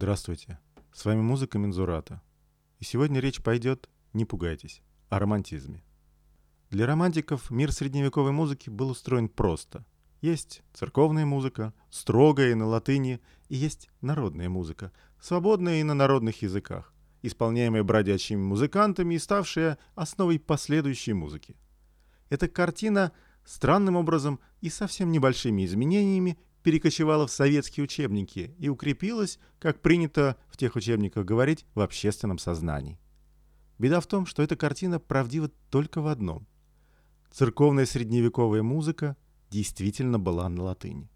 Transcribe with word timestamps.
Здравствуйте, 0.00 0.60
с 0.92 1.04
вами 1.04 1.22
музыка 1.22 1.58
Мензурата. 1.58 2.22
И 2.78 2.84
сегодня 2.84 3.18
речь 3.18 3.42
пойдет, 3.42 3.88
не 4.12 4.24
пугайтесь, 4.24 4.80
о 5.08 5.18
романтизме. 5.18 5.82
Для 6.70 6.86
романтиков 6.86 7.50
мир 7.50 7.72
средневековой 7.72 8.30
музыки 8.30 8.70
был 8.70 8.90
устроен 8.90 9.28
просто. 9.28 9.84
Есть 10.20 10.62
церковная 10.72 11.26
музыка, 11.26 11.74
строгая 11.90 12.52
и 12.52 12.54
на 12.54 12.66
латыни, 12.66 13.20
и 13.48 13.56
есть 13.56 13.90
народная 14.00 14.48
музыка, 14.48 14.92
свободная 15.20 15.80
и 15.80 15.82
на 15.82 15.94
народных 15.94 16.42
языках, 16.42 16.94
исполняемая 17.22 17.82
бродячими 17.82 18.40
музыкантами 18.40 19.14
и 19.14 19.18
ставшая 19.18 19.78
основой 19.96 20.38
последующей 20.38 21.12
музыки. 21.12 21.56
Эта 22.28 22.46
картина 22.46 23.10
странным 23.44 23.96
образом 23.96 24.38
и 24.60 24.70
совсем 24.70 25.10
небольшими 25.10 25.64
изменениями 25.64 26.38
перекочевала 26.68 27.26
в 27.26 27.30
советские 27.30 27.84
учебники 27.84 28.54
и 28.58 28.68
укрепилась, 28.68 29.38
как 29.58 29.80
принято 29.80 30.36
в 30.50 30.58
тех 30.58 30.76
учебниках 30.76 31.24
говорить, 31.24 31.64
в 31.74 31.80
общественном 31.80 32.36
сознании. 32.36 33.00
Беда 33.78 34.00
в 34.00 34.06
том, 34.06 34.26
что 34.26 34.42
эта 34.42 34.54
картина 34.54 35.00
правдива 35.00 35.50
только 35.70 36.02
в 36.02 36.08
одном. 36.08 36.46
Церковная 37.30 37.86
средневековая 37.86 38.62
музыка 38.62 39.16
действительно 39.48 40.18
была 40.18 40.46
на 40.50 40.62
латыни. 40.62 41.08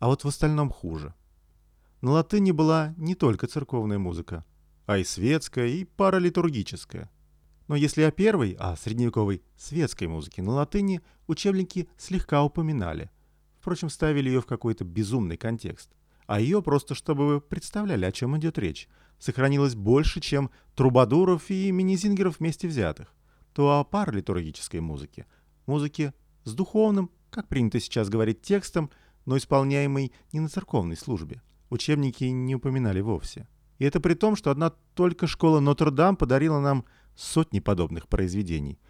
А 0.00 0.08
вот 0.08 0.24
в 0.24 0.26
остальном 0.26 0.70
хуже. 0.70 1.14
На 2.00 2.10
латыни 2.10 2.50
была 2.50 2.92
не 2.96 3.14
только 3.14 3.46
церковная 3.46 3.98
музыка, 3.98 4.44
а 4.86 4.98
и 4.98 5.04
светская, 5.04 5.68
и 5.68 5.84
паралитургическая. 5.84 7.08
Но 7.68 7.76
если 7.76 8.02
о 8.02 8.10
первой, 8.10 8.56
о 8.58 8.74
средневековой 8.74 9.44
светской 9.56 10.08
музыке 10.08 10.42
на 10.42 10.50
латыни 10.50 11.02
учебники 11.28 11.88
слегка 11.96 12.42
упоминали– 12.42 13.12
Впрочем, 13.60 13.90
ставили 13.90 14.30
ее 14.30 14.40
в 14.40 14.46
какой-то 14.46 14.84
безумный 14.84 15.36
контекст. 15.36 15.90
А 16.26 16.40
ее 16.40 16.62
просто, 16.62 16.94
чтобы 16.94 17.26
вы 17.26 17.40
представляли, 17.42 18.06
о 18.06 18.12
чем 18.12 18.36
идет 18.38 18.58
речь, 18.58 18.88
сохранилось 19.18 19.74
больше, 19.74 20.20
чем 20.20 20.50
трубадуров 20.74 21.50
и 21.50 21.70
мини-зингеров 21.70 22.40
вместе 22.40 22.68
взятых. 22.68 23.12
То 23.52 23.78
о 23.78 23.84
паралитургической 23.84 24.80
музыке, 24.80 25.26
музыке 25.66 26.14
с 26.44 26.54
духовным, 26.54 27.10
как 27.28 27.48
принято 27.48 27.80
сейчас 27.80 28.08
говорить, 28.08 28.40
текстом, 28.40 28.90
но 29.26 29.36
исполняемой 29.36 30.12
не 30.32 30.40
на 30.40 30.48
церковной 30.48 30.96
службе. 30.96 31.42
Учебники 31.68 32.24
не 32.24 32.54
упоминали 32.54 33.00
вовсе. 33.00 33.46
И 33.78 33.84
это 33.84 34.00
при 34.00 34.14
том, 34.14 34.36
что 34.36 34.50
одна 34.50 34.70
только 34.94 35.26
школа 35.26 35.60
Нотр-Дам 35.60 36.16
подарила 36.16 36.60
нам 36.60 36.86
сотни 37.14 37.60
подобных 37.60 38.08
произведений– 38.08 38.80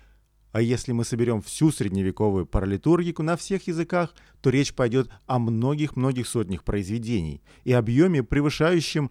а 0.53 0.61
если 0.61 0.93
мы 0.93 1.05
соберем 1.05 1.43
всю 1.43 1.71
средневековую 1.71 2.47
паралитургику 2.47 3.23
на 3.23 3.37
всех 3.37 3.69
языках, 3.69 4.15
то 4.41 4.51
речь 4.51 4.75
пойдет 4.75 5.11
о 5.27 5.39
многих-многих 5.39 6.27
сотнях 6.27 6.65
произведений 6.65 7.43
и 7.65 7.73
объеме, 7.73 8.23
превышающем 8.23 9.11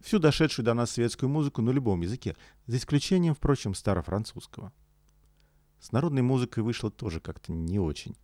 всю 0.00 0.18
дошедшую 0.18 0.64
до 0.64 0.74
нас 0.74 0.92
светскую 0.92 1.28
музыку 1.28 1.62
на 1.62 1.70
любом 1.70 2.02
языке, 2.02 2.36
за 2.66 2.76
исключением, 2.76 3.34
впрочем, 3.34 3.74
старофранцузского. 3.74 4.72
С 5.80 5.90
народной 5.92 6.22
музыкой 6.22 6.62
вышло 6.62 6.90
тоже 6.90 7.20
как-то 7.20 7.52
не 7.52 7.78
очень. 7.78 8.14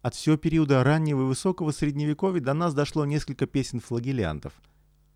От 0.00 0.14
всего 0.14 0.36
периода 0.36 0.82
раннего 0.82 1.22
и 1.22 1.26
высокого 1.26 1.72
средневековья 1.72 2.40
до 2.40 2.54
нас 2.54 2.74
дошло 2.74 3.04
несколько 3.04 3.46
песен 3.46 3.80
флагелянтов, 3.80 4.52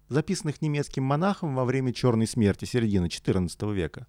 записанных 0.09 0.61
немецким 0.61 1.05
монахом 1.05 1.55
во 1.55 1.65
время 1.65 1.93
Черной 1.93 2.27
смерти 2.27 2.65
середины 2.65 3.07
XIV 3.07 3.73
века. 3.75 4.07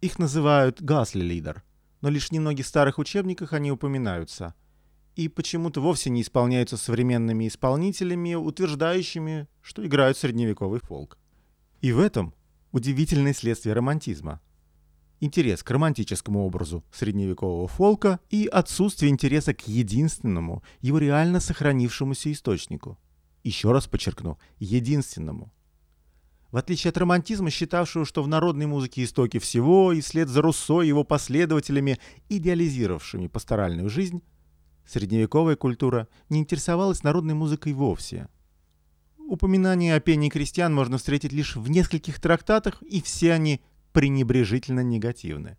Их 0.00 0.18
называют 0.18 0.82
«гасли-лидер», 0.82 1.62
но 2.06 2.10
лишь 2.10 2.28
в 2.28 2.30
немногих 2.30 2.64
старых 2.68 3.00
учебниках 3.00 3.52
они 3.52 3.72
упоминаются. 3.72 4.54
И 5.16 5.26
почему-то 5.26 5.80
вовсе 5.80 6.08
не 6.08 6.22
исполняются 6.22 6.76
современными 6.76 7.48
исполнителями, 7.48 8.34
утверждающими, 8.36 9.48
что 9.60 9.84
играют 9.84 10.16
средневековый 10.16 10.78
фолк. 10.78 11.18
И 11.80 11.90
в 11.90 11.98
этом 11.98 12.32
удивительное 12.70 13.34
следствие 13.34 13.74
романтизма. 13.74 14.40
Интерес 15.18 15.64
к 15.64 15.70
романтическому 15.72 16.46
образу 16.46 16.84
средневекового 16.92 17.66
фолка 17.66 18.20
и 18.30 18.46
отсутствие 18.46 19.10
интереса 19.10 19.52
к 19.52 19.66
единственному, 19.66 20.62
его 20.82 20.98
реально 20.98 21.40
сохранившемуся 21.40 22.30
источнику. 22.30 23.00
Еще 23.42 23.72
раз 23.72 23.88
подчеркну, 23.88 24.38
единственному. 24.60 25.52
В 26.56 26.58
отличие 26.58 26.88
от 26.88 26.96
романтизма, 26.96 27.50
считавшего, 27.50 28.06
что 28.06 28.22
в 28.22 28.28
народной 28.28 28.64
музыке 28.64 29.04
истоки 29.04 29.38
всего, 29.38 29.92
и 29.92 30.00
вслед 30.00 30.30
за 30.30 30.40
Руссо 30.40 30.80
и 30.80 30.88
его 30.88 31.04
последователями, 31.04 31.98
идеализировавшими 32.30 33.26
пасторальную 33.26 33.90
жизнь, 33.90 34.22
средневековая 34.86 35.56
культура 35.56 36.08
не 36.30 36.38
интересовалась 36.38 37.02
народной 37.02 37.34
музыкой 37.34 37.74
вовсе. 37.74 38.28
Упоминания 39.18 39.94
о 39.94 40.00
пении 40.00 40.30
крестьян 40.30 40.74
можно 40.74 40.96
встретить 40.96 41.34
лишь 41.34 41.56
в 41.56 41.68
нескольких 41.68 42.18
трактатах, 42.22 42.80
и 42.80 43.02
все 43.02 43.34
они 43.34 43.60
пренебрежительно 43.92 44.80
негативны. 44.80 45.58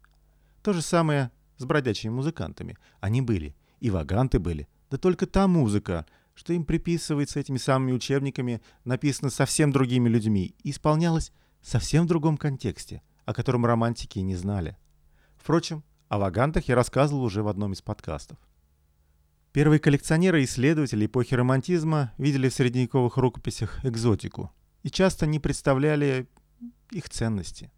То 0.64 0.74
же 0.74 0.82
самое 0.82 1.30
с 1.58 1.66
бродячими 1.66 2.10
музыкантами. 2.10 2.76
Они 3.02 3.22
были, 3.22 3.56
и 3.80 3.92
ваганты 3.92 4.40
были, 4.40 4.68
да 4.90 4.98
только 4.98 5.28
та 5.28 5.48
музыка, 5.48 6.08
что 6.38 6.54
им 6.54 6.66
приписывается 6.66 7.40
этими 7.40 7.58
самыми 7.58 7.94
учебниками, 7.94 8.62
написано 8.86 9.32
совсем 9.32 9.72
другими 9.72 10.08
людьми 10.08 10.54
и 10.62 10.70
исполнялось 10.70 11.34
совсем 11.64 12.06
в 12.06 12.08
другом 12.08 12.38
контексте, 12.38 13.02
о 13.26 13.34
котором 13.34 13.66
романтики 13.66 14.20
не 14.20 14.36
знали. 14.36 14.78
Впрочем, 15.36 15.84
о 16.10 16.20
вагантах 16.20 16.68
я 16.68 16.76
рассказывал 16.76 17.24
уже 17.24 17.42
в 17.42 17.48
одном 17.48 17.74
из 17.74 17.82
подкастов. 17.82 18.38
Первые 19.52 19.80
коллекционеры 19.80 20.42
и 20.42 20.46
исследователи 20.46 21.08
эпохи 21.08 21.34
романтизма 21.34 22.14
видели 22.20 22.50
в 22.50 22.54
средневековых 22.54 23.18
рукописях 23.18 23.84
экзотику 23.84 24.52
и 24.84 24.92
часто 24.92 25.26
не 25.26 25.40
представляли 25.40 26.30
их 26.92 27.10
ценности. 27.10 27.72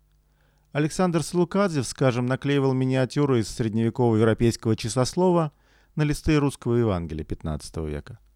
Александр 0.74 1.24
Слукадзев, 1.24 1.88
скажем, 1.88 2.26
наклеивал 2.26 2.74
миниатюры 2.74 3.40
из 3.40 3.48
средневекового 3.48 4.18
европейского 4.18 4.76
часослова 4.76 5.54
на 5.96 6.04
листы 6.04 6.38
русского 6.38 6.76
Евангелия 6.76 7.24
XV 7.24 7.90
века– 7.90 8.20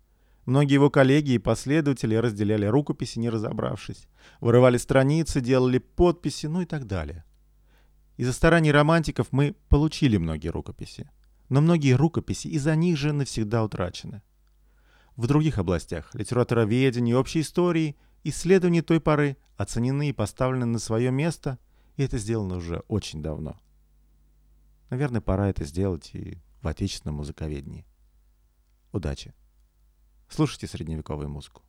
Многие 0.45 0.73
его 0.73 0.89
коллеги 0.89 1.31
и 1.31 1.37
последователи 1.37 2.15
разделяли 2.15 2.65
рукописи, 2.65 3.17
не 3.17 3.29
разобравшись, 3.29 4.07
вырывали 4.41 4.77
страницы, 4.77 5.39
делали 5.39 5.77
подписи, 5.77 6.47
ну 6.47 6.61
и 6.61 6.65
так 6.65 6.85
далее. 6.85 7.23
Из-за 8.17 8.33
стараний 8.33 8.71
романтиков 8.71 9.31
мы 9.31 9.55
получили 9.69 10.17
многие 10.17 10.49
рукописи, 10.49 11.09
но 11.47 11.61
многие 11.61 11.93
рукописи 11.93 12.47
из-за 12.47 12.75
них 12.75 12.97
же 12.97 13.13
навсегда 13.13 13.63
утрачены. 13.63 14.21
В 15.15 15.27
других 15.27 15.59
областях 15.59 16.13
литературоведения, 16.13 17.15
общей 17.15 17.41
истории, 17.41 17.95
исследования 18.23 18.81
той 18.81 18.99
поры 18.99 19.37
оценены 19.55 20.09
и 20.09 20.13
поставлены 20.13 20.65
на 20.65 20.79
свое 20.79 21.11
место, 21.11 21.57
и 21.95 22.03
это 22.03 22.17
сделано 22.17 22.57
уже 22.57 22.83
очень 22.87 23.21
давно. 23.21 23.57
Наверное, 24.89 25.21
пора 25.21 25.49
это 25.49 25.63
сделать 25.63 26.11
и 26.13 26.39
в 26.61 26.67
отечественном 26.67 27.15
музыковедении. 27.15 27.85
Удачи! 28.91 29.33
Слушайте 30.35 30.65
средневековую 30.65 31.29
музыку. 31.29 31.61